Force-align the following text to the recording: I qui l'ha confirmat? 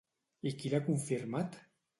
I 0.51 0.53
qui 0.63 0.71
l'ha 0.75 0.81
confirmat? 0.89 1.63